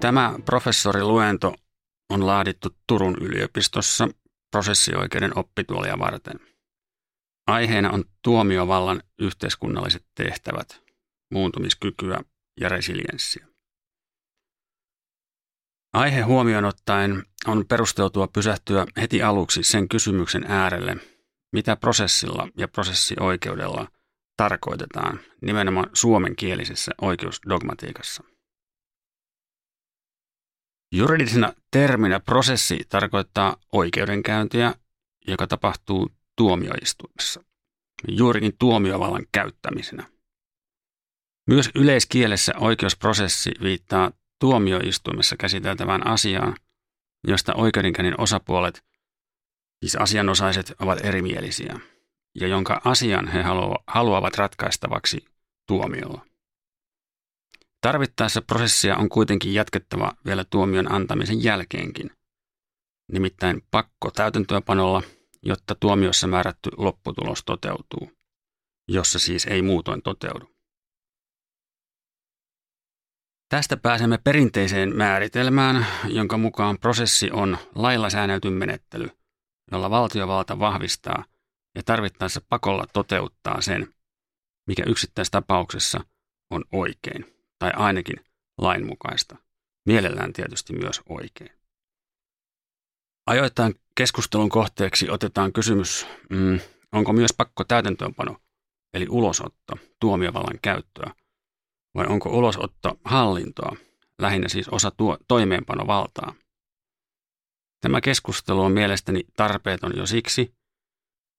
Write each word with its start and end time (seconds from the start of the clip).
Tämä 0.00 0.34
professoriluento 0.44 1.54
on 2.10 2.26
laadittu 2.26 2.68
Turun 2.86 3.16
yliopistossa 3.20 4.08
prosessioikeuden 4.50 5.38
oppituolia 5.38 5.98
varten. 5.98 6.40
Aiheena 7.46 7.90
on 7.90 8.04
tuomiovallan 8.22 9.02
yhteiskunnalliset 9.18 10.06
tehtävät, 10.14 10.82
muuntumiskykyä 11.30 12.20
ja 12.60 12.68
resilienssiä. 12.68 13.46
Aihe 15.92 16.20
huomioon 16.20 16.64
ottaen 16.64 17.24
on 17.46 17.64
perusteltua 17.66 18.28
pysähtyä 18.28 18.86
heti 19.00 19.22
aluksi 19.22 19.62
sen 19.62 19.88
kysymyksen 19.88 20.44
äärelle, 20.48 20.96
mitä 21.52 21.76
prosessilla 21.76 22.48
ja 22.56 22.68
prosessioikeudella 22.68 23.88
tarkoitetaan 24.36 25.20
nimenomaan 25.40 25.90
suomenkielisessä 25.92 26.92
oikeusdogmatiikassa. 27.00 28.33
Juridisena 30.96 31.52
terminä 31.70 32.20
prosessi 32.20 32.80
tarkoittaa 32.88 33.56
oikeudenkäyntiä, 33.72 34.74
joka 35.28 35.46
tapahtuu 35.46 36.10
tuomioistuimessa, 36.36 37.44
juurikin 38.08 38.52
tuomiovallan 38.58 39.26
käyttämisenä. 39.32 40.08
Myös 41.46 41.70
yleiskielessä 41.74 42.52
oikeusprosessi 42.58 43.50
viittaa 43.62 44.12
tuomioistuimessa 44.40 45.36
käsiteltävään 45.36 46.06
asiaan, 46.06 46.56
josta 47.28 47.54
oikeudenkäynnin 47.54 48.20
osapuolet, 48.20 48.84
siis 49.82 49.96
asianosaiset, 49.96 50.72
ovat 50.78 51.04
erimielisiä, 51.04 51.80
ja 52.40 52.48
jonka 52.48 52.80
asian 52.84 53.28
he 53.28 53.42
haluavat 53.86 54.38
ratkaistavaksi 54.38 55.24
tuomiolla. 55.66 56.33
Tarvittaessa 57.84 58.42
prosessia 58.42 58.96
on 58.96 59.08
kuitenkin 59.08 59.54
jatkettava 59.54 60.12
vielä 60.26 60.44
tuomion 60.44 60.92
antamisen 60.92 61.44
jälkeenkin, 61.44 62.10
nimittäin 63.12 63.62
pakko 63.70 64.10
täytäntöönpanolla, 64.10 65.02
jotta 65.42 65.74
tuomiossa 65.74 66.26
määrätty 66.26 66.70
lopputulos 66.76 67.42
toteutuu, 67.44 68.12
jossa 68.88 69.18
siis 69.18 69.46
ei 69.46 69.62
muutoin 69.62 70.02
toteudu. 70.02 70.54
Tästä 73.48 73.76
pääsemme 73.76 74.18
perinteiseen 74.18 74.96
määritelmään, 74.96 75.86
jonka 76.08 76.38
mukaan 76.38 76.78
prosessi 76.78 77.30
on 77.30 77.58
lailla 77.74 78.10
säännelty 78.10 78.50
menettely, 78.50 79.10
jolla 79.72 79.90
valtiovalta 79.90 80.58
vahvistaa 80.58 81.24
ja 81.74 81.82
tarvittaessa 81.82 82.40
pakolla 82.48 82.84
toteuttaa 82.92 83.60
sen, 83.60 83.94
mikä 84.66 84.82
yksittäistapauksessa 84.86 86.00
on 86.50 86.64
oikein 86.72 87.33
tai 87.64 87.72
ainakin 87.76 88.16
lainmukaista. 88.58 89.36
Mielellään 89.86 90.32
tietysti 90.32 90.72
myös 90.72 91.00
oikein. 91.08 91.50
Ajoittain 93.26 93.74
keskustelun 93.94 94.48
kohteeksi 94.48 95.10
otetaan 95.10 95.52
kysymys, 95.52 96.06
mm, 96.30 96.60
onko 96.92 97.12
myös 97.12 97.32
pakko 97.36 97.64
täytäntöönpano, 97.64 98.36
eli 98.94 99.06
ulosotto, 99.10 99.76
tuomiovallan 100.00 100.58
käyttöä, 100.62 101.10
vai 101.94 102.06
onko 102.06 102.30
ulosotto 102.30 103.00
hallintoa, 103.04 103.76
lähinnä 104.18 104.48
siis 104.48 104.68
osa 104.68 104.90
tuo, 104.90 105.18
toimeenpanovaltaa. 105.28 106.34
Tämä 107.80 108.00
keskustelu 108.00 108.60
on 108.60 108.72
mielestäni 108.72 109.24
tarpeeton 109.36 109.96
jo 109.96 110.06
siksi, 110.06 110.54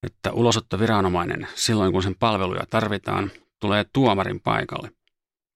että 0.04 0.32
ulosottoviranomainen 0.32 1.48
silloin 1.56 1.92
kun 1.92 2.04
sen 2.04 2.16
palveluja 2.16 2.66
tarvitaan, 2.70 3.32
tulee 3.60 3.86
tuomarin 3.94 4.39
paikalle– 4.39 4.92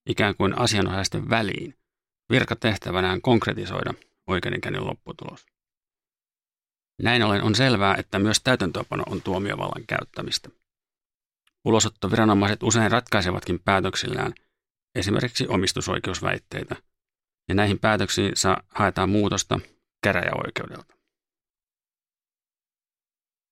ikään 0.05 0.35
kuin 0.35 0.59
asianosaisten 0.59 1.29
väliin 1.29 1.75
virkatehtävänään 2.29 3.21
konkretisoida 3.21 3.93
oikeudenkäynnin 4.27 4.85
lopputulos. 4.87 5.45
Näin 7.01 7.23
ollen 7.23 7.43
on 7.43 7.55
selvää, 7.55 7.95
että 7.95 8.19
myös 8.19 8.41
täytäntöpano 8.41 9.03
on 9.07 9.21
tuomiovallan 9.21 9.83
käyttämistä. 9.87 10.49
Ulosottoviranomaiset 11.65 12.63
usein 12.63 12.91
ratkaisevatkin 12.91 13.59
päätöksillään 13.59 14.33
esimerkiksi 14.95 15.47
omistusoikeusväitteitä, 15.47 16.75
ja 17.49 17.55
näihin 17.55 17.79
päätöksiin 17.79 18.31
saa 18.35 18.63
haetaan 18.69 19.09
muutosta 19.09 19.59
käräjäoikeudelta. 20.03 20.95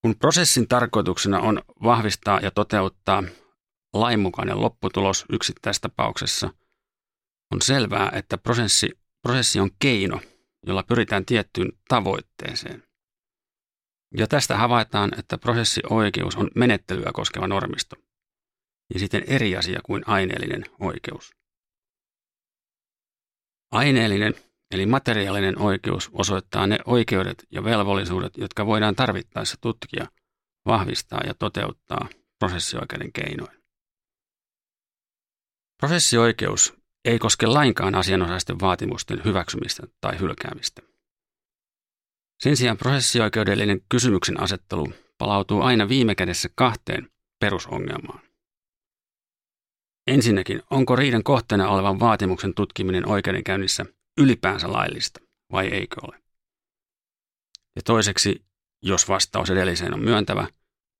Kun 0.01 0.15
prosessin 0.15 0.67
tarkoituksena 0.67 1.39
on 1.39 1.61
vahvistaa 1.83 2.39
ja 2.39 2.51
toteuttaa 2.51 3.23
lainmukainen 3.93 4.61
lopputulos 4.61 5.25
yksittäistapauksessa, 5.33 6.49
on 7.53 7.61
selvää, 7.61 8.11
että 8.13 8.37
prosessi, 8.37 8.89
prosessi 9.21 9.59
on 9.59 9.69
keino, 9.79 10.21
jolla 10.65 10.83
pyritään 10.83 11.25
tiettyyn 11.25 11.71
tavoitteeseen. 11.87 12.83
Ja 14.17 14.27
tästä 14.27 14.57
havaitaan, 14.57 15.19
että 15.19 15.37
prosessioikeus 15.37 16.35
on 16.35 16.51
menettelyä 16.55 17.11
koskeva 17.13 17.47
normisto, 17.47 17.95
ja 18.93 18.99
siten 18.99 19.23
eri 19.27 19.55
asia 19.55 19.79
kuin 19.85 20.03
aineellinen 20.07 20.65
oikeus. 20.79 21.31
Aineellinen 23.71 24.33
eli 24.71 24.85
materiaalinen 24.85 25.59
oikeus 25.59 26.09
osoittaa 26.13 26.67
ne 26.67 26.79
oikeudet 26.85 27.45
ja 27.51 27.63
velvollisuudet, 27.63 28.37
jotka 28.37 28.65
voidaan 28.65 28.95
tarvittaessa 28.95 29.57
tutkia, 29.61 30.07
vahvistaa 30.65 31.21
ja 31.27 31.33
toteuttaa 31.33 32.07
prosessioikeuden 32.39 33.11
keinoin. 33.11 33.57
Prosessioikeus 35.77 36.73
ei 37.05 37.19
koske 37.19 37.45
lainkaan 37.45 37.95
asianosaisten 37.95 38.59
vaatimusten 38.59 39.21
hyväksymistä 39.25 39.83
tai 40.01 40.19
hylkäämistä. 40.19 40.81
Sen 42.39 42.57
sijaan 42.57 42.77
prosessioikeudellinen 42.77 43.81
kysymyksen 43.89 44.39
asettelu 44.39 44.93
palautuu 45.17 45.61
aina 45.61 45.89
viime 45.89 46.15
kädessä 46.15 46.49
kahteen 46.55 47.09
perusongelmaan. 47.39 48.19
Ensinnäkin, 50.07 50.61
onko 50.69 50.95
riidan 50.95 51.23
kohteena 51.23 51.69
olevan 51.69 51.99
vaatimuksen 51.99 52.53
tutkiminen 52.53 53.07
oikeudenkäynnissä 53.07 53.85
ylipäänsä 54.17 54.71
laillista 54.71 55.19
vai 55.51 55.67
eikö 55.67 55.95
ole? 56.01 56.21
Ja 57.75 57.81
toiseksi, 57.85 58.45
jos 58.81 59.09
vastaus 59.09 59.49
edelliseen 59.49 59.93
on 59.93 60.03
myöntävä, 60.03 60.47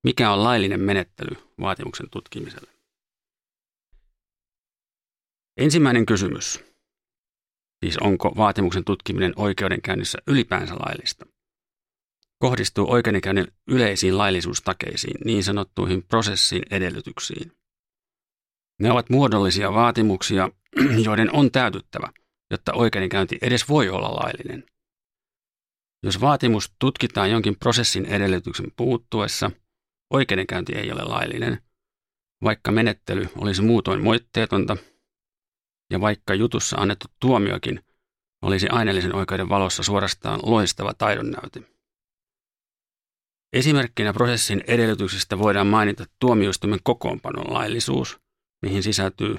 mikä 0.04 0.32
on 0.32 0.44
laillinen 0.44 0.82
menettely 0.82 1.38
vaatimuksen 1.62 2.10
tutkimiselle? 2.10 2.77
Ensimmäinen 5.58 6.06
kysymys. 6.06 6.64
Siis 7.86 7.98
onko 7.98 8.34
vaatimuksen 8.38 8.86
tutkiminen 8.86 9.34
oikeudenkäynnissä 9.36 10.18
ylipäänsä 10.28 10.76
laillista? 10.76 11.26
Kohdistuu 12.40 12.92
oikeudenkäynnin 12.92 13.48
yleisiin 13.68 14.18
laillisuustakeisiin, 14.18 15.18
niin 15.26 15.44
sanottuihin 15.44 16.04
prosessin 16.04 16.64
edellytyksiin. 16.72 17.52
Ne 18.82 18.92
ovat 18.92 19.10
muodollisia 19.10 19.74
vaatimuksia, 19.74 20.50
joiden 21.06 21.36
on 21.36 21.52
täytyttävä, 21.52 22.12
jotta 22.52 22.74
oikeudenkäynti 22.74 23.38
edes 23.42 23.70
voi 23.70 23.90
olla 23.90 24.16
laillinen. 24.16 24.64
Jos 26.04 26.22
vaatimus 26.22 26.76
tutkitaan 26.80 27.32
jonkin 27.32 27.56
prosessin 27.60 28.06
edellytyksen 28.06 28.72
puuttuessa, 28.78 29.52
oikeudenkäynti 30.14 30.74
ei 30.76 30.92
ole 30.92 31.04
laillinen, 31.04 31.62
vaikka 32.44 32.72
menettely 32.72 33.30
olisi 33.36 33.62
muutoin 33.62 34.04
moitteetonta 34.04 34.78
ja 35.90 36.02
vaikka 36.02 36.34
jutussa 36.34 36.78
annettu 36.78 37.08
tuomiokin 37.20 37.86
olisi 38.42 38.68
aineellisen 38.70 39.16
oikeuden 39.16 39.50
valossa 39.50 39.84
suorastaan 39.84 40.40
loistava 40.44 40.94
taidonnäyte. 40.94 41.62
Esimerkkinä 43.54 44.14
prosessin 44.14 44.64
edellytyksistä 44.68 45.40
voidaan 45.40 45.68
mainita 45.68 46.06
tuomioistuimen 46.20 46.80
kokoonpanon 46.84 47.54
laillisuus, 47.54 48.20
mihin 48.62 48.84
sisältyy 48.84 49.38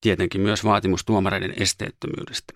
tietenkin 0.00 0.40
myös 0.40 0.64
vaatimus 0.64 1.04
tuomareiden 1.04 1.54
esteettömyydestä. 1.62 2.52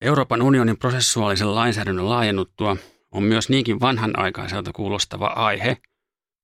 Euroopan 0.00 0.42
unionin 0.42 0.78
prosessuaalisen 0.78 1.54
lainsäädännön 1.54 2.08
laajennuttua 2.08 2.76
on 3.10 3.22
myös 3.22 3.48
niinkin 3.48 3.80
vanhanaikaiselta 3.80 4.72
kuulostava 4.72 5.26
aihe 5.26 5.76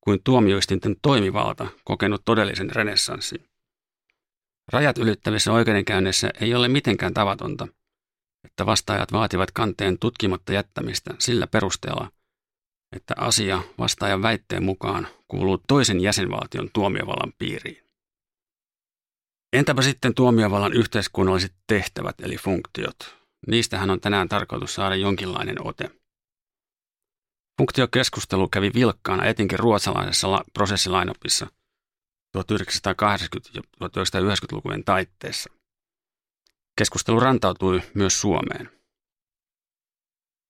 kuin 0.00 0.20
tuomioistinten 0.24 0.96
toimivalta 1.02 1.66
kokenut 1.84 2.22
todellisen 2.24 2.70
renessanssin. 2.70 3.49
Rajat 4.72 4.98
ylittävissä 4.98 5.52
oikeudenkäynnissä 5.52 6.30
ei 6.40 6.54
ole 6.54 6.68
mitenkään 6.68 7.14
tavatonta, 7.14 7.68
että 8.44 8.66
vastaajat 8.66 9.12
vaativat 9.12 9.50
kanteen 9.50 9.98
tutkimatta 9.98 10.52
jättämistä 10.52 11.14
sillä 11.18 11.46
perusteella, 11.46 12.10
että 12.96 13.14
asia 13.16 13.62
vastaajan 13.78 14.22
väitteen 14.22 14.64
mukaan 14.64 15.08
kuuluu 15.28 15.58
toisen 15.68 16.00
jäsenvaltion 16.00 16.70
tuomiovallan 16.72 17.32
piiriin. 17.38 17.84
Entäpä 19.52 19.82
sitten 19.82 20.14
tuomiovallan 20.14 20.72
yhteiskunnalliset 20.72 21.54
tehtävät 21.66 22.20
eli 22.20 22.36
funktiot? 22.36 23.16
Niistähän 23.46 23.90
on 23.90 24.00
tänään 24.00 24.28
tarkoitus 24.28 24.74
saada 24.74 24.94
jonkinlainen 24.94 25.66
ote. 25.66 25.90
Funktiokeskustelu 27.58 28.48
kävi 28.48 28.70
vilkkaana 28.74 29.24
etenkin 29.24 29.58
ruotsalaisessa 29.58 30.44
prosessilainopissa– 30.54 31.46
1980- 32.38 32.40
ja 33.54 33.62
1990-lukujen 33.84 34.84
taitteessa. 34.84 35.50
Keskustelu 36.78 37.20
rantautui 37.20 37.82
myös 37.94 38.20
Suomeen. 38.20 38.70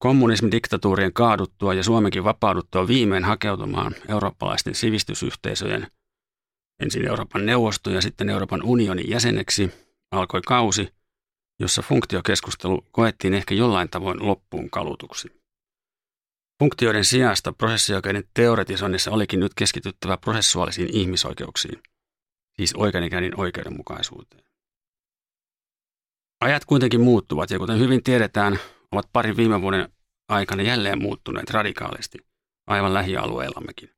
Kommunismin 0.03 0.51
diktatuurien 0.51 1.13
kaaduttua 1.13 1.73
ja 1.73 1.83
Suomenkin 1.83 2.23
vapauduttua 2.23 2.87
viimein 2.87 3.23
hakeutumaan 3.23 3.95
eurooppalaisten 4.09 4.75
sivistysyhteisöjen, 4.75 5.87
ensin 6.79 7.07
Euroopan 7.07 7.45
neuvosto 7.45 7.89
ja 7.89 8.01
sitten 8.01 8.29
Euroopan 8.29 8.63
unionin 8.63 9.09
jäseneksi, 9.09 9.71
alkoi 10.11 10.41
kausi, 10.41 10.93
jossa 11.59 11.81
funktiokeskustelu 11.81 12.85
koettiin 12.91 13.33
ehkä 13.33 13.55
jollain 13.55 13.89
tavoin 13.89 14.25
loppuun 14.27 14.69
kalutuksi. 14.69 15.40
Funktioiden 16.61 17.05
sijasta 17.05 17.53
prosessioikeuden 17.53 18.23
teoretisoinnissa 18.33 19.11
olikin 19.11 19.39
nyt 19.39 19.53
keskityttävä 19.53 20.17
prosessuaalisiin 20.17 20.89
ihmisoikeuksiin, 20.93 21.81
siis 22.55 22.73
oikeudenkäynnin 22.73 23.39
oikeudenmukaisuuteen. 23.39 24.43
Ajat 26.41 26.65
kuitenkin 26.65 27.01
muuttuvat 27.01 27.49
ja 27.49 27.59
kuten 27.59 27.79
hyvin 27.79 28.03
tiedetään, 28.03 28.59
ovat 28.91 29.09
parin 29.13 29.37
viime 29.37 29.61
vuoden 29.61 29.89
aikana 30.29 30.63
jälleen 30.63 31.01
muuttuneet 31.01 31.49
radikaalisti, 31.49 32.17
aivan 32.67 32.93
lähialueillammekin. 32.93 33.89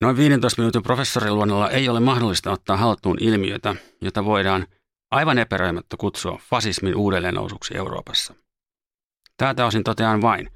Noin 0.00 0.16
15 0.16 0.62
minuutin 0.62 0.82
professoriluonnolla 0.82 1.70
ei 1.70 1.88
ole 1.88 2.00
mahdollista 2.00 2.52
ottaa 2.52 2.76
haltuun 2.76 3.16
ilmiötä, 3.20 3.74
jota 4.00 4.24
voidaan 4.24 4.66
aivan 5.10 5.38
epäröimättä 5.38 5.96
kutsua 5.96 6.38
fasismin 6.50 6.96
uudelleennousuksi 6.96 7.76
Euroopassa. 7.76 8.34
Täältä 9.36 9.66
osin 9.66 9.84
totean 9.84 10.22
vain, 10.22 10.50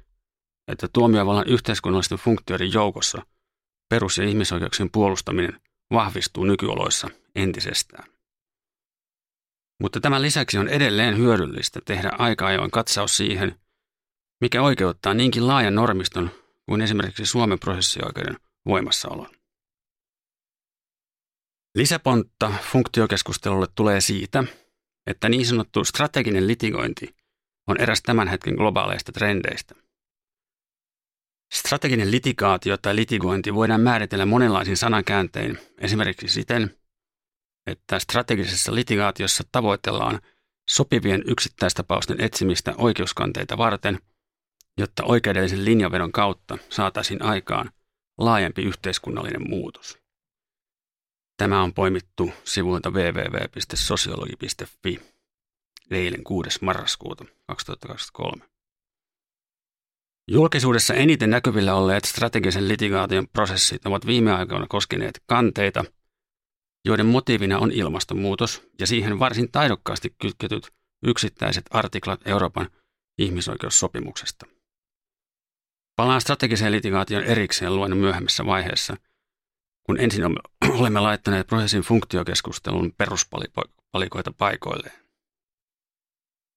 että 0.71 0.87
tuomiovallan 0.93 1.47
yhteiskunnallisten 1.47 2.17
funktioiden 2.17 2.73
joukossa 2.73 3.25
perus- 3.89 4.17
ja 4.17 4.23
ihmisoikeuksien 4.23 4.91
puolustaminen 4.91 5.61
vahvistuu 5.93 6.43
nykyoloissa 6.43 7.09
entisestään. 7.35 8.09
Mutta 9.81 9.99
tämän 9.99 10.21
lisäksi 10.21 10.57
on 10.57 10.67
edelleen 10.67 11.17
hyödyllistä 11.17 11.79
tehdä 11.85 12.11
aika 12.17 12.47
ajoin 12.47 12.71
katsaus 12.71 13.17
siihen, 13.17 13.59
mikä 14.41 14.61
oikeuttaa 14.61 15.13
niinkin 15.13 15.47
laajan 15.47 15.75
normiston 15.75 16.31
kuin 16.65 16.81
esimerkiksi 16.81 17.25
Suomen 17.25 17.59
prosessioikeuden 17.59 18.37
voimassaolon. 18.65 19.29
Lisäpontta 21.75 22.53
funktiokeskustelulle 22.71 23.67
tulee 23.75 24.01
siitä, 24.01 24.43
että 25.07 25.29
niin 25.29 25.45
sanottu 25.45 25.83
strateginen 25.83 26.47
litigointi 26.47 27.15
on 27.67 27.81
eräs 27.81 28.01
tämän 28.01 28.27
hetken 28.27 28.53
globaaleista 28.55 29.11
trendeistä. 29.11 29.75
Strateginen 31.53 32.11
litigaatio 32.11 32.77
tai 32.77 32.95
litigointi 32.95 33.53
voidaan 33.53 33.81
määritellä 33.81 34.25
monenlaisin 34.25 34.77
sanakääntein, 34.77 35.59
esimerkiksi 35.77 36.27
siten, 36.27 36.77
että 37.67 37.99
strategisessa 37.99 38.75
litigaatiossa 38.75 39.43
tavoitellaan 39.51 40.21
sopivien 40.69 41.23
yksittäistapausten 41.27 42.21
etsimistä 42.21 42.73
oikeuskanteita 42.77 43.57
varten, 43.57 43.99
jotta 44.77 45.03
oikeudellisen 45.03 45.65
linjavedon 45.65 46.11
kautta 46.11 46.57
saataisiin 46.69 47.23
aikaan 47.23 47.71
laajempi 48.17 48.61
yhteiskunnallinen 48.61 49.49
muutos. 49.49 49.99
Tämä 51.37 51.63
on 51.63 51.73
poimittu 51.73 52.31
sivuilta 52.43 52.89
www.sosiologi.fi 52.89 55.01
eilen 55.91 56.23
6. 56.23 56.59
marraskuuta 56.61 57.25
2023. 57.47 58.58
Julkisuudessa 60.31 60.93
eniten 60.93 61.29
näkyvillä 61.29 61.75
olleet 61.75 62.05
strategisen 62.05 62.67
litigaation 62.67 63.27
prosessit 63.27 63.85
ovat 63.85 64.05
viime 64.05 64.33
aikoina 64.33 64.65
koskeneet 64.67 65.23
kanteita– 65.27 65.85
joiden 66.85 67.05
motiivina 67.05 67.59
on 67.59 67.71
ilmastonmuutos 67.71 68.63
ja 68.79 68.87
siihen 68.87 69.19
varsin 69.19 69.51
taidokkaasti 69.51 70.15
kytketyt 70.21 70.67
yksittäiset 71.03 71.65
artiklat 71.69 72.27
Euroopan 72.27 72.69
ihmisoikeussopimuksesta. 73.17 74.45
Palaan 75.95 76.21
strategiseen 76.21 76.71
litigaation 76.71 77.23
erikseen 77.23 77.75
luen 77.75 77.97
myöhemmässä 77.97 78.45
vaiheessa, 78.45 78.97
kun 79.83 79.99
ensin 79.99 80.23
olemme 80.79 80.99
laittaneet 80.99 81.47
prosessin 81.47 81.81
funktiokeskustelun 81.81 82.93
peruspalikoita 82.97 84.33
paikoilleen. 84.37 85.08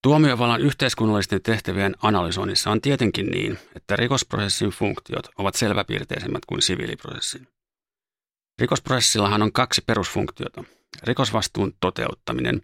Tuomiovallan 0.02 0.60
yhteiskunnallisten 0.60 1.42
tehtävien 1.42 1.94
analysoinnissa 2.02 2.70
on 2.70 2.80
tietenkin 2.80 3.26
niin, 3.26 3.58
että 3.76 3.96
rikosprosessin 3.96 4.70
funktiot 4.70 5.28
ovat 5.38 5.54
selväpiirteisemmät 5.54 6.44
kuin 6.46 6.62
siviiliprosessin. 6.62 7.48
Rikosprosessillahan 8.58 9.42
on 9.42 9.52
kaksi 9.52 9.82
perusfunktiota. 9.86 10.64
Rikosvastuun 11.02 11.72
toteuttaminen 11.80 12.62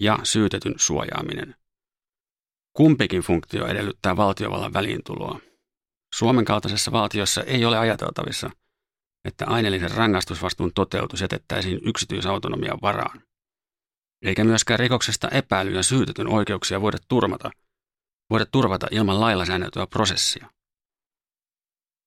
ja 0.00 0.18
syytetyn 0.22 0.74
suojaaminen. 0.76 1.54
Kumpikin 2.72 3.22
funktio 3.22 3.66
edellyttää 3.66 4.16
valtiovallan 4.16 4.72
väliintuloa. 4.72 5.40
Suomen 6.14 6.44
kaltaisessa 6.44 6.92
valtiossa 6.92 7.42
ei 7.42 7.64
ole 7.64 7.78
ajateltavissa, 7.78 8.50
että 9.24 9.46
aineellisen 9.46 9.90
rangaistusvastuun 9.90 10.72
toteutus 10.74 11.20
jätettäisiin 11.20 11.80
yksityisautonomian 11.84 12.78
varaan. 12.82 13.27
Eikä 14.22 14.44
myöskään 14.44 14.78
rikoksesta 14.78 15.28
epäilyn 15.28 15.74
ja 15.74 15.82
syytetyn 15.82 16.28
oikeuksia 16.28 16.80
voida 16.80 16.98
turvata, 17.08 17.50
voida 18.30 18.46
turvata 18.46 18.86
ilman 18.90 19.20
lailla 19.20 19.44
säänneltyä 19.44 19.86
prosessia. 19.86 20.50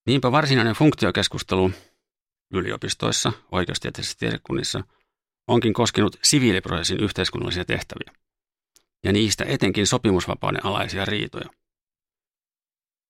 Niinpä 0.07 0.31
varsinainen 0.31 0.75
funktiokeskustelu 0.75 1.71
yliopistoissa, 2.53 3.31
oikeustieteellisissä 3.51 4.19
tiedekunnissa, 4.19 4.83
onkin 5.47 5.73
koskenut 5.73 6.19
siviiliprosessin 6.23 7.03
yhteiskunnallisia 7.03 7.65
tehtäviä, 7.65 8.13
ja 9.03 9.11
niistä 9.11 9.45
etenkin 9.47 9.87
sopimusvapauden 9.87 10.65
alaisia 10.65 11.05
riitoja. 11.05 11.49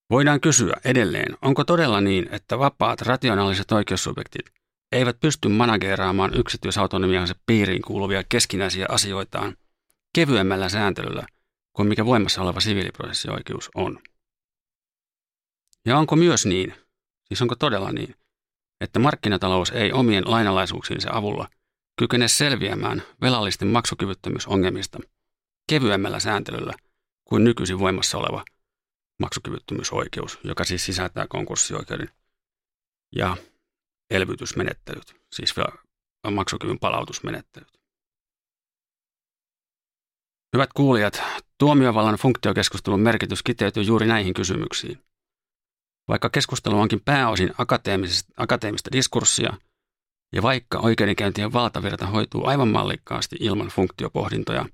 Voidaan 0.09 0.41
kysyä 0.41 0.73
edelleen, 0.85 1.37
onko 1.41 1.63
todella 1.63 2.01
niin, 2.01 2.29
että 2.31 2.59
vapaat 2.59 3.01
rationaaliset 3.01 3.71
oikeussubjektit 3.71 4.60
eivät 4.91 5.19
pysty 5.19 5.49
manageeraamaan 5.49 6.31
yksityisautonomiansa 6.37 7.35
piiriin 7.45 7.81
kuuluvia 7.81 8.23
keskinäisiä 8.29 8.85
asioitaan 8.89 9.57
kevyemmällä 10.15 10.69
sääntelyllä 10.69 11.25
kuin 11.73 11.87
mikä 11.87 12.05
voimassa 12.05 12.41
oleva 12.41 12.59
siviiliprosessioikeus 12.59 13.69
on. 13.75 13.99
Ja 15.85 15.97
onko 15.97 16.15
myös 16.15 16.45
niin, 16.45 16.73
siis 17.27 17.41
onko 17.41 17.55
todella 17.55 17.91
niin, 17.91 18.15
että 18.81 18.99
markkinatalous 18.99 19.71
ei 19.71 19.91
omien 19.91 20.31
lainalaisuuksiinsa 20.31 21.09
avulla 21.13 21.49
kykene 21.99 22.27
selviämään 22.27 23.03
velallisten 23.21 23.67
maksukyvyttömyysongelmista 23.67 24.99
kevyemmällä 25.69 26.19
sääntelyllä 26.19 26.73
kuin 27.25 27.43
nykyisin 27.43 27.79
voimassa 27.79 28.17
oleva 28.17 28.45
maksukyvyttömyysoikeus, 29.19 30.39
joka 30.43 30.63
siis 30.63 30.85
sisältää 30.85 31.27
konkurssioikeuden 31.27 32.09
ja 33.15 33.37
elvytysmenettelyt, 34.11 35.15
siis 35.33 35.55
maksukyvyn 36.31 36.79
palautusmenettelyt. 36.79 37.81
Hyvät 40.55 40.73
kuulijat, 40.73 41.21
tuomiovallan 41.57 42.15
funktiokeskustelun 42.15 42.99
merkitys 42.99 43.43
kiteytyy 43.43 43.83
juuri 43.83 44.07
näihin 44.07 44.33
kysymyksiin. 44.33 45.03
Vaikka 46.07 46.29
keskustelu 46.29 46.79
onkin 46.79 47.01
pääosin 47.05 47.53
akateemista 48.37 48.91
diskurssia, 48.91 49.57
ja 50.35 50.41
vaikka 50.41 50.79
oikeudenkäyntien 50.79 51.53
valtavirta 51.53 52.07
hoituu 52.07 52.45
aivan 52.45 52.67
mallikkaasti 52.67 53.35
ilman 53.39 53.67
funktiopohdintoja, 53.67 54.65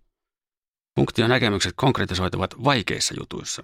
funktionäkemykset 0.96 1.74
konkretisoituvat 1.75 2.63
vaikeissa 2.63 3.13
jutuissa. 3.17 3.63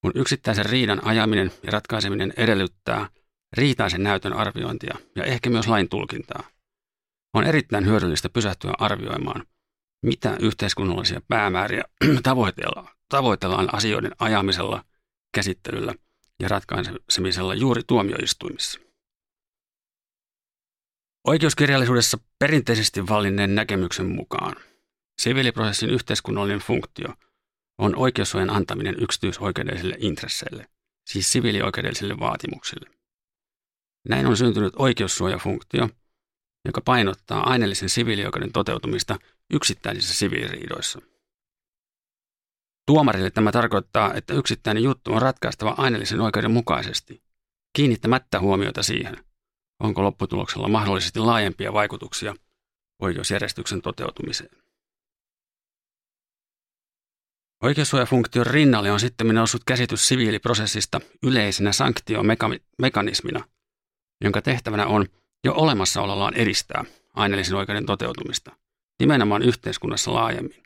Kun 0.00 0.12
yksittäisen 0.14 0.66
riidan 0.66 1.04
ajaminen 1.04 1.52
ja 1.62 1.72
ratkaiseminen 1.72 2.32
edellyttää 2.36 3.08
riitaisen 3.56 4.02
näytön 4.02 4.32
arviointia 4.32 4.96
ja 5.16 5.24
ehkä 5.24 5.50
myös 5.50 5.68
lain 5.68 5.88
tulkintaa, 5.88 6.42
on 7.34 7.44
erittäin 7.44 7.86
hyödyllistä 7.86 8.28
pysähtyä 8.28 8.72
arvioimaan, 8.78 9.46
mitä 10.02 10.36
yhteiskunnallisia 10.40 11.20
päämääriä 11.28 11.84
tavoitellaan, 12.22 12.88
tavoitellaan 13.08 13.74
asioiden 13.74 14.12
ajamisella, 14.18 14.84
käsittelyllä– 15.34 15.94
ja 16.40 16.48
ratkaisemisella 16.48 17.54
juuri 17.54 17.82
tuomioistuimissa. 17.86 18.80
Oikeuskirjallisuudessa 21.24 22.18
perinteisesti 22.38 23.08
vallinneen 23.08 23.54
näkemyksen 23.54 24.06
mukaan 24.06 24.56
siviiliprosessin 25.22 25.90
yhteiskunnallinen 25.90 26.60
funktio 26.60 27.08
on 27.78 27.96
oikeussuojan 27.96 28.50
antaminen 28.50 28.96
yksityisoikeudellisille 29.02 29.96
intresseille, 29.98 30.66
siis 31.06 31.32
siviilioikeudellisille 31.32 32.18
vaatimuksille. 32.18 32.95
Näin 34.08 34.26
on 34.26 34.36
syntynyt 34.36 34.74
oikeussuojafunktio, 34.78 35.88
joka 36.64 36.80
painottaa 36.80 37.50
aineellisen 37.50 37.88
siviilioikeuden 37.88 38.52
toteutumista 38.52 39.18
yksittäisissä 39.50 40.14
siviiliriidoissa– 40.14 41.00
Tuomarille 42.86 43.30
tämä 43.30 43.52
tarkoittaa, 43.52 44.14
että 44.14 44.34
yksittäinen 44.34 44.82
juttu 44.82 45.12
on 45.12 45.22
ratkaistava 45.22 45.74
aineellisen 45.78 46.20
oikeuden 46.20 46.50
mukaisesti, 46.50 47.22
kiinnittämättä 47.72 48.40
huomiota 48.40 48.82
siihen, 48.82 49.24
onko 49.80 50.02
lopputuloksella 50.02 50.68
mahdollisesti 50.68 51.18
laajempia 51.18 51.72
vaikutuksia 51.72 52.34
oikeusjärjestyksen 53.02 53.82
toteutumiseen. 53.82 54.50
Oikeussuojafunktion 57.62 58.46
rinnalle 58.46 58.92
on 58.92 59.00
sitten 59.00 59.28
noussut 59.28 59.64
käsitys 59.66 60.08
siviiliprosessista 60.08 61.00
yleisenä 61.22 61.72
sanktiomekanismina, 61.72 63.44
jonka 64.24 64.42
tehtävänä 64.42 64.86
on 64.86 65.06
jo 65.44 65.54
olemassaolollaan 65.54 66.34
edistää 66.34 66.84
aineellisen 67.14 67.56
oikeuden 67.56 67.86
toteutumista, 67.86 68.56
nimenomaan 69.00 69.42
yhteiskunnassa 69.42 70.14
laajemmin. 70.14 70.62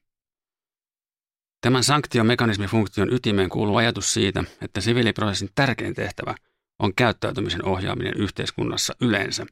Tämän 1.60 1.84
sanktiomekanismifunktion 1.84 3.12
ytimeen 3.12 3.48
kuuluu 3.48 3.76
ajatus 3.76 4.14
siitä, 4.14 4.44
että 4.62 4.80
siviiliprosessin 4.80 5.50
tärkein 5.54 5.94
tehtävä 5.94 6.34
on 6.78 6.94
käyttäytymisen 6.94 7.64
ohjaaminen 7.64 8.14
yhteiskunnassa 8.16 8.94
yleensä, 9.00 9.46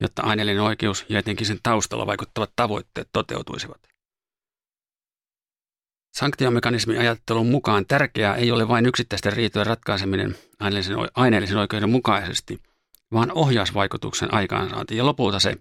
jotta 0.00 0.22
aineellinen 0.22 0.62
oikeus 0.62 1.06
ja 1.08 1.18
etenkin 1.18 1.46
sen 1.46 1.58
taustalla 1.62 2.06
vaikuttavat 2.06 2.52
tavoitteet 2.56 3.08
toteutuisivat. 3.12 3.88
Sanktiomekanismin 6.14 6.98
ajattelun 6.98 7.46
mukaan 7.46 7.86
tärkeää 7.86 8.34
ei 8.34 8.50
ole 8.50 8.68
vain 8.68 8.86
yksittäisten 8.86 9.32
riitojen 9.32 9.66
ratkaiseminen 9.66 10.36
aineellisen 11.14 11.58
oikeuden 11.58 11.90
mukaisesti, 11.90 12.60
vaan 13.12 13.32
ohjausvaikutuksen 13.32 14.34
aikaansaanti 14.34 14.96
ja 14.96 15.06
lopulta 15.06 15.40
se, 15.40 15.56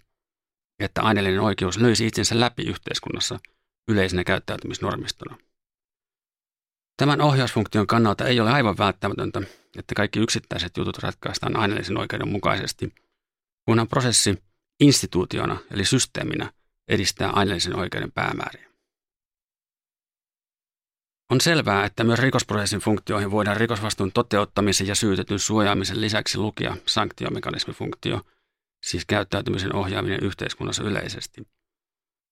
että 0.79 1.01
aineellinen 1.01 1.41
oikeus 1.41 1.77
löysi 1.77 2.07
itsensä 2.07 2.39
läpi 2.39 2.63
yhteiskunnassa 2.63 3.39
yleisenä 3.87 4.23
käyttäytymisnormistona. 4.23 5.37
Tämän 6.97 7.21
ohjausfunktion 7.21 7.87
kannalta 7.87 8.27
ei 8.27 8.39
ole 8.39 8.51
aivan 8.51 8.77
välttämätöntä, 8.77 9.41
että 9.77 9.95
kaikki 9.95 10.19
yksittäiset 10.19 10.77
jutut 10.77 10.97
ratkaistaan 10.97 11.55
aineellisen 11.55 11.97
oikeuden 11.97 12.27
mukaisesti, 12.27 12.93
kunhan 13.65 13.87
prosessi 13.87 14.43
instituutiona 14.79 15.57
eli 15.71 15.85
systeeminä 15.85 16.53
edistää 16.87 17.29
aineellisen 17.29 17.75
oikeuden 17.75 18.11
päämääriä. 18.11 18.68
On 21.29 21.41
selvää, 21.41 21.86
että 21.86 22.03
myös 22.03 22.19
rikosprosessin 22.19 22.79
funktioihin 22.79 23.31
voidaan 23.31 23.57
rikosvastuun 23.57 24.12
toteuttamisen 24.12 24.88
ja 24.88 24.95
syytetyn 24.95 25.39
suojaamisen 25.39 26.01
lisäksi 26.01 26.38
lukea 26.38 26.77
sanktiomekanismifunktio, 26.86 28.21
siis 28.86 29.05
käyttäytymisen 29.05 29.75
ohjaaminen 29.75 30.24
yhteiskunnassa 30.24 30.83
yleisesti– 30.83 31.48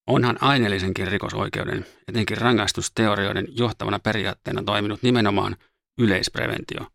Onhan 0.08 0.38
aineellisenkin 0.42 1.08
rikosoikeuden, 1.08 1.86
etenkin 2.08 2.38
rangaistusteorioiden 2.38 3.48
johtavana 3.58 4.00
periaatteena 4.00 4.64
toiminut 4.64 5.04
nimenomaan 5.04 5.58
yleispreventio, 5.98 6.88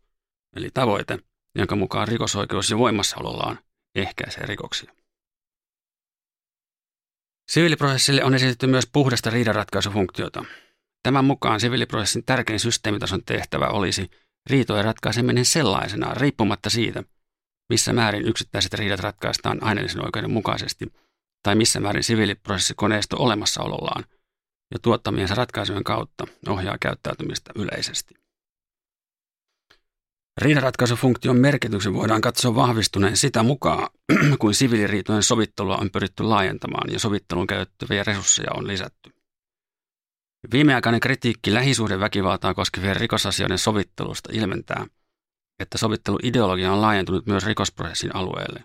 eli 0.55 0.69
tavoite, 0.73 1.19
jonka 1.55 1.75
mukaan 1.75 2.07
rikosoikeus 2.07 2.71
jo 2.71 2.77
voimassaolollaan 2.77 3.59
ehkäisee 3.95 4.45
rikoksia. 4.45 4.93
Siviiliprosessille 7.51 8.23
on 8.23 8.35
esitetty 8.35 8.67
myös 8.67 8.87
puhdasta 8.93 9.29
riidanratkaisufunktiota. 9.29 10.45
Tämän 11.03 11.25
mukaan 11.25 11.59
siviiliprosessin 11.59 12.25
tärkein 12.25 12.59
systeemitason 12.59 13.23
tehtävä 13.25 13.67
olisi 13.67 14.11
riitojen 14.49 14.85
ratkaiseminen 14.85 15.45
sellaisena, 15.45 16.13
riippumatta 16.13 16.69
siitä, 16.69 17.03
missä 17.69 17.93
määrin 17.93 18.27
yksittäiset 18.27 18.73
riidat 18.73 18.99
ratkaistaan 18.99 19.63
aineellisen 19.63 20.05
oikeuden 20.05 20.31
mukaisesti– 20.31 20.85
tai 21.43 21.55
missä 21.55 21.79
määrin 21.79 22.03
siviiliprosessikoneisto 22.03 23.17
olemassaolollaan 23.19 24.03
ja 24.73 24.79
tuottamiensa 24.79 25.35
ratkaisujen 25.35 25.83
kautta 25.83 26.27
ohjaa 26.47 26.77
käyttäytymistä 26.81 27.51
yleisesti. 27.55 28.15
Riidanratkaisufunktion 30.41 31.37
merkityksen 31.37 31.93
voidaan 31.93 32.21
katsoa 32.21 32.55
vahvistuneen 32.55 33.17
sitä 33.17 33.43
mukaan, 33.43 33.89
kuin 34.39 34.55
siviiliriitojen 34.55 35.23
sovittelua 35.23 35.77
on 35.77 35.89
pyritty 35.91 36.23
laajentamaan 36.23 36.93
ja 36.93 36.99
sovitteluun 36.99 37.47
käytettäviä 37.47 38.03
resursseja 38.03 38.51
on 38.53 38.67
lisätty. 38.67 39.12
Viimeaikainen 40.51 40.99
kritiikki 40.99 41.53
lähisuhdeväkivaltaa 41.53 42.53
koskevien 42.53 42.95
rikosasioiden 42.95 43.57
sovittelusta 43.57 44.29
ilmentää, 44.33 44.87
että 45.59 45.77
sovitteluideologia 45.77 46.71
on 46.71 46.81
laajentunut 46.81 47.25
myös 47.25 47.45
rikosprosessin 47.45 48.15
alueelle. 48.15 48.63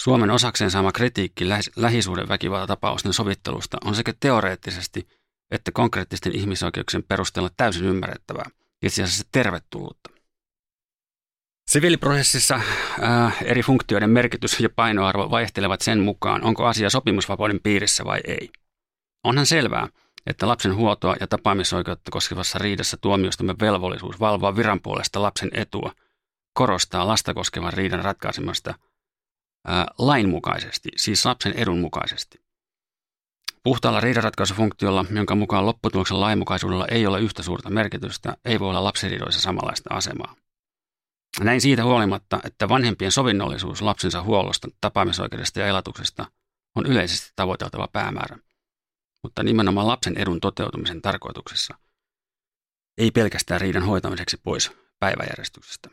Suomen 0.00 0.30
osakseen 0.30 0.70
saama 0.70 0.92
kritiikki 0.92 1.48
lähisuhdeväkivaltatapausten 1.76 3.12
sovittelusta 3.12 3.78
on 3.84 3.94
sekä 3.94 4.14
teoreettisesti 4.20 5.08
että 5.50 5.72
konkreettisten 5.72 6.36
ihmisoikeuksien 6.36 7.02
perusteella 7.02 7.50
täysin 7.56 7.84
ymmärrettävää, 7.84 8.44
itse 8.82 9.02
asiassa 9.02 9.28
tervetullutta. 9.32 10.10
Siviiliprosessissa 11.70 12.60
ää, 13.00 13.32
eri 13.44 13.62
funktioiden 13.62 14.10
merkitys 14.10 14.60
ja 14.60 14.68
painoarvo 14.76 15.30
vaihtelevat 15.30 15.80
sen 15.80 16.00
mukaan, 16.00 16.44
onko 16.44 16.66
asia 16.66 16.90
sopimusvapauden 16.90 17.60
piirissä 17.62 18.04
vai 18.04 18.20
ei. 18.26 18.50
Onhan 19.24 19.46
selvää, 19.46 19.88
että 20.26 20.48
lapsen 20.48 20.76
huoltoa 20.76 21.16
ja 21.20 21.26
tapaamisoikeutta 21.26 22.10
koskevassa 22.10 22.58
riidassa 22.58 22.96
tuomioistuimen 23.00 23.56
velvollisuus 23.60 24.20
valvoa 24.20 24.56
viran 24.56 24.80
puolesta 24.80 25.22
lapsen 25.22 25.50
etua 25.52 25.92
korostaa 26.52 27.06
lasta 27.06 27.34
koskevan 27.34 27.72
riidan 27.72 28.04
ratkaisemasta– 28.04 28.74
lainmukaisesti, 29.98 30.88
siis 30.96 31.26
lapsen 31.26 31.52
edun 31.52 31.78
mukaisesti. 31.78 32.40
Puhtaalla 33.62 34.00
riidanratkaisufunktiolla, 34.00 35.04
jonka 35.10 35.34
mukaan 35.34 35.66
lopputuloksen 35.66 36.20
lainmukaisuudella 36.20 36.86
ei 36.86 37.06
ole 37.06 37.20
yhtä 37.20 37.42
suurta 37.42 37.70
merkitystä, 37.70 38.36
ei 38.44 38.60
voi 38.60 38.68
olla 38.68 38.84
lapsiriidoissa 38.84 39.40
samanlaista 39.40 39.94
asemaa. 39.94 40.34
Näin 41.40 41.60
siitä 41.60 41.84
huolimatta, 41.84 42.40
että 42.44 42.68
vanhempien 42.68 43.12
sovinnollisuus 43.12 43.82
lapsensa 43.82 44.22
huollosta, 44.22 44.68
tapaamisoikeudesta 44.80 45.60
ja 45.60 45.66
elatuksesta 45.66 46.26
on 46.74 46.86
yleisesti 46.86 47.32
tavoiteltava 47.36 47.88
päämäärä, 47.92 48.38
mutta 49.26 49.42
nimenomaan 49.42 49.86
lapsen 49.86 50.18
edun 50.18 50.40
toteutumisen 50.40 51.02
tarkoituksessa, 51.02 51.78
ei 52.98 53.10
pelkästään 53.10 53.60
riidan 53.60 53.82
hoitamiseksi 53.82 54.36
pois 54.36 54.72
päiväjärjestyksestä. 54.98 55.90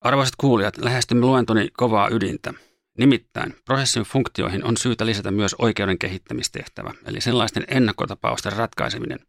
Arvoisat 0.00 0.36
kuulijat, 0.36 0.76
lähestymme 0.78 1.26
luentoni 1.26 1.68
kovaa 1.76 2.08
ydintä. 2.10 2.54
Nimittäin 2.98 3.56
prosessin 3.64 4.02
funktioihin 4.02 4.64
on 4.64 4.76
syytä 4.76 5.06
lisätä 5.06 5.30
myös 5.30 5.54
oikeuden 5.58 5.98
kehittämistehtävä, 5.98 6.94
eli 7.04 7.20
sellaisten 7.20 7.64
ennakkotapausten 7.68 8.52
ratkaiseminen, 8.52 9.26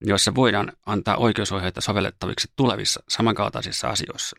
joissa 0.00 0.34
voidaan 0.34 0.72
antaa 0.86 1.16
oikeusohjeita 1.16 1.80
sovellettaviksi 1.80 2.48
tulevissa 2.56 3.02
samankaltaisissa 3.08 3.88
asioissa. 3.88 4.36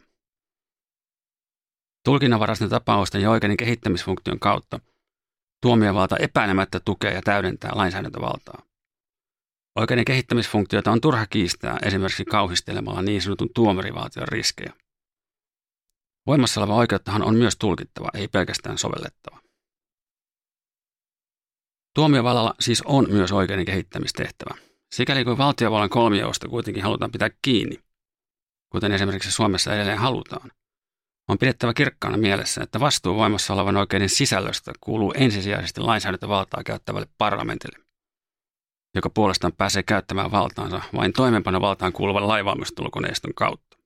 Tulkinnanvaraisten 2.06 2.70
tapausten 2.70 3.22
ja 3.22 3.32
oikeuden 3.32 3.58
kehittämisfunktion 3.58 4.40
kautta 4.40 4.80
tuomiovalta 5.64 6.18
epäilemättä 6.18 6.80
tukee 6.80 7.14
ja 7.14 7.22
täydentää 7.22 7.72
lainsäädäntövaltaa. 7.76 8.62
Oikeuden 9.76 10.06
kehittämisfunktiota 10.06 10.92
on 10.92 11.02
turha 11.02 11.28
kiistää 11.28 11.78
esimerkiksi 11.84 12.26
kauhistelemalla 12.26 13.02
niin 13.02 13.22
sanotun 13.22 13.50
tuomarivaltion 13.56 14.28
riskejä. 14.28 14.74
Voimassa 16.28 16.62
oleva 16.62 16.76
oikeuttahan 16.76 17.24
on 17.24 17.36
myös 17.36 17.56
tulkittava, 17.56 18.10
ei 18.14 18.28
pelkästään 18.28 18.78
sovellettava. 18.78 19.40
Tuomiovallalla 21.96 22.54
siis 22.60 22.82
on 22.82 23.06
myös 23.10 23.32
oikeuden 23.32 23.66
kehittämistehtävä. 23.66 24.56
Sikäli 24.96 25.24
kuin 25.24 25.38
valtiovallan 25.38 25.90
kolmioista 25.90 26.48
kuitenkin 26.48 26.84
halutaan 26.84 27.12
pitää 27.12 27.30
kiinni, 27.42 27.80
kuten 28.70 28.92
esimerkiksi 28.92 29.32
Suomessa 29.32 29.76
edelleen 29.76 29.98
halutaan, 29.98 30.52
on 31.28 31.38
pidettävä 31.38 31.74
kirkkaana 31.74 32.18
mielessä, 32.18 32.64
että 32.64 32.80
vastuu 32.80 33.16
voimassa 33.16 33.54
olevan 33.54 33.78
oikeuden 33.78 34.10
sisällöstä 34.10 34.72
kuuluu 34.82 35.14
ensisijaisesti 35.18 35.82
lainsäädäntövaltaa 35.82 36.64
käyttävälle 36.64 37.08
parlamentille, 37.18 37.80
joka 38.96 39.10
puolestaan 39.10 39.54
pääsee 39.54 39.84
käyttämään 39.84 40.32
valtaansa 40.32 40.82
vain 40.96 41.14
toimeenpanovaltaan 41.14 41.94
kuuluvan 41.94 42.28
lainvalmistelukoneiston 42.28 43.34
kautta. 43.34 43.78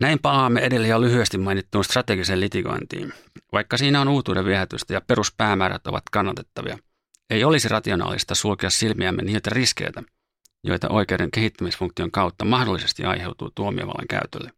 Näin 0.00 0.18
palaamme 0.18 0.60
edelleen 0.60 0.90
jo 0.90 1.00
lyhyesti 1.00 1.38
mainittuun 1.38 1.84
strategiseen 1.84 2.40
litigointiin. 2.40 3.12
Vaikka 3.52 3.76
siinä 3.76 4.00
on 4.00 4.08
uutuuden 4.08 4.44
viehätystä 4.44 4.94
ja 4.94 5.00
peruspäämäärät 5.00 5.86
ovat 5.86 6.02
kannatettavia, 6.12 6.78
ei 7.30 7.44
olisi 7.44 7.68
rationaalista 7.68 8.34
sulkea 8.34 8.70
silmiämme 8.70 9.22
niiltä 9.22 9.50
riskeiltä, 9.52 10.02
joita 10.64 10.88
oikeuden 10.88 11.30
kehittämisfunktion 11.30 12.10
kautta 12.10 12.44
mahdollisesti 12.44 13.04
aiheutuu 13.04 13.50
tuomiovallan 13.54 14.08
käytölle. 14.08 14.50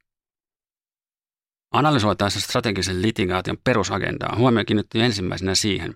Analysoitaessa 1.71 2.41
strategisen 2.41 3.03
litigaation 3.03 3.59
perusagendaa 3.65 4.37
huomio 4.37 4.65
kiinnittyy 4.65 5.03
ensimmäisenä 5.03 5.55
siihen, 5.55 5.95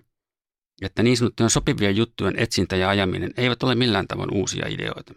että 0.81 1.03
niin 1.03 1.17
sanottujen 1.17 1.49
sopivien 1.49 1.95
juttujen 1.95 2.39
etsintä 2.39 2.75
ja 2.75 2.89
ajaminen 2.89 3.33
eivät 3.37 3.63
ole 3.63 3.75
millään 3.75 4.07
tavoin 4.07 4.33
uusia 4.33 4.67
ideoita. 4.67 5.13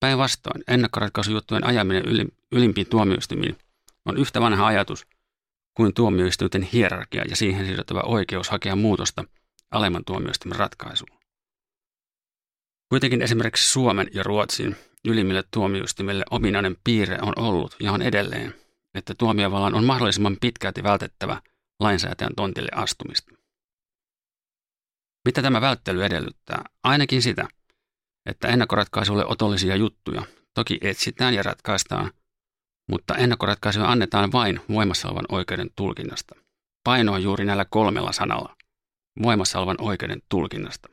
Päinvastoin 0.00 0.64
ennakkoratkaisujuttujen 0.68 1.66
ajaminen 1.66 2.04
ylimpiin 2.52 2.86
tuomioistuimiin 2.86 3.58
on 4.04 4.16
yhtä 4.16 4.40
vanha 4.40 4.66
ajatus 4.66 5.06
kuin 5.74 5.94
tuomioistuinten 5.94 6.62
hierarkia 6.62 7.24
ja 7.28 7.36
siihen 7.36 7.66
siirryttävä 7.66 8.00
oikeus 8.00 8.50
hakea 8.50 8.76
muutosta 8.76 9.24
alemman 9.70 10.04
tuomioistuimen 10.04 10.58
ratkaisuun. 10.58 11.18
Kuitenkin 12.88 13.22
esimerkiksi 13.22 13.70
Suomen 13.70 14.08
ja 14.14 14.22
Ruotsin 14.22 14.76
ylimmille 15.04 15.44
tuomioistuimille 15.50 16.24
ominainen 16.30 16.76
piirre 16.84 17.18
on 17.22 17.32
ollut 17.36 17.76
ja 17.80 17.92
on 17.92 18.02
edelleen, 18.02 18.54
että 18.94 19.14
tuomiovallan 19.18 19.74
on 19.74 19.84
mahdollisimman 19.84 20.36
pitkälti 20.40 20.82
vältettävä 20.82 21.42
lainsäätäjän 21.80 22.34
tontille 22.36 22.68
astumista. 22.74 23.32
Mitä 25.24 25.42
tämä 25.42 25.60
välttely 25.60 26.04
edellyttää? 26.04 26.64
Ainakin 26.82 27.22
sitä, 27.22 27.48
että 28.26 28.48
ennakkoratkaisulle 28.48 29.26
otollisia 29.26 29.76
juttuja 29.76 30.22
toki 30.54 30.78
etsitään 30.80 31.34
ja 31.34 31.42
ratkaistaan, 31.42 32.12
mutta 32.88 33.14
ennakkoratkaisuja 33.14 33.88
annetaan 33.90 34.32
vain 34.32 34.60
voimassa 34.68 35.08
olevan 35.08 35.26
oikeuden 35.28 35.70
tulkinnasta. 35.76 36.34
Painoa 36.84 37.18
juuri 37.18 37.44
näillä 37.44 37.64
kolmella 37.64 38.12
sanalla. 38.12 38.56
Voimassa 39.22 39.58
olevan 39.58 39.76
oikeuden 39.80 40.22
tulkinnasta. 40.28 40.88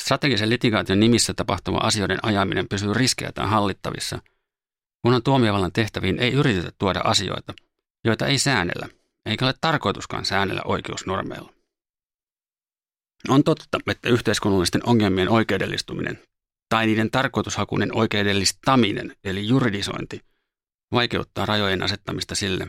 Strategisen 0.00 0.50
litigaation 0.50 1.00
nimissä 1.00 1.34
tapahtuva 1.34 1.78
asioiden 1.78 2.18
ajaminen 2.22 2.68
pysyy 2.68 2.94
riskeiltään 2.94 3.48
hallittavissa, 3.48 4.22
kunhan 5.02 5.22
tuomiovallan 5.22 5.72
tehtäviin 5.72 6.18
ei 6.18 6.32
yritetä 6.32 6.72
tuoda 6.78 7.00
asioita, 7.04 7.54
joita 8.04 8.26
ei 8.26 8.38
säännellä, 8.38 8.88
eikä 9.26 9.44
ole 9.44 9.54
tarkoituskaan 9.60 10.24
säännellä 10.24 10.62
oikeusnormeilla. 10.64 11.52
On 13.28 13.44
totta, 13.44 13.78
että 13.86 14.08
yhteiskunnallisten 14.08 14.88
ongelmien 14.88 15.28
oikeudellistuminen 15.28 16.22
tai 16.68 16.86
niiden 16.86 17.10
tarkoitushakuinen 17.10 17.96
oikeudellistaminen, 17.96 19.16
eli 19.24 19.48
juridisointi, 19.48 20.20
vaikeuttaa 20.92 21.46
rajojen 21.46 21.82
asettamista 21.82 22.34
sille, 22.34 22.68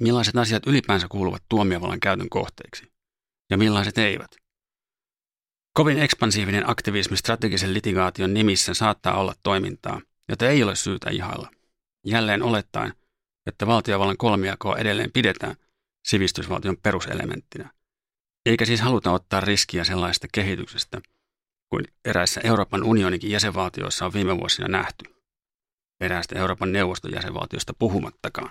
millaiset 0.00 0.36
asiat 0.36 0.66
ylipäänsä 0.66 1.06
kuuluvat 1.08 1.42
tuomiovallan 1.48 2.00
käytön 2.00 2.28
kohteiksi 2.28 2.92
ja 3.50 3.58
millaiset 3.58 3.98
eivät. 3.98 4.30
Kovin 5.74 5.98
ekspansiivinen 5.98 6.70
aktivismi 6.70 7.16
strategisen 7.16 7.74
litigaation 7.74 8.34
nimissä 8.34 8.74
saattaa 8.74 9.20
olla 9.20 9.34
toimintaa, 9.42 10.00
jota 10.30 10.48
ei 10.48 10.62
ole 10.62 10.76
syytä 10.76 11.10
ihailla. 11.10 11.50
Jälleen 12.06 12.42
olettaen, 12.42 12.92
että 13.46 13.66
valtiovallan 13.66 14.16
kolmiakoa 14.16 14.76
edelleen 14.76 15.12
pidetään 15.12 15.56
sivistysvaltion 16.06 16.76
peruselementtinä. 16.82 17.70
Eikä 18.46 18.64
siis 18.64 18.80
haluta 18.80 19.12
ottaa 19.12 19.40
riskiä 19.40 19.84
sellaisesta 19.84 20.26
kehityksestä, 20.32 21.00
kuin 21.68 21.84
eräissä 22.04 22.40
Euroopan 22.44 22.84
unioninkin 22.84 23.30
jäsenvaltioissa 23.30 24.06
on 24.06 24.12
viime 24.12 24.38
vuosina 24.38 24.68
nähty. 24.68 25.04
Eräästä 26.00 26.38
Euroopan 26.38 26.72
neuvoston 26.72 27.12
jäsenvaltiosta 27.12 27.74
puhumattakaan. 27.78 28.50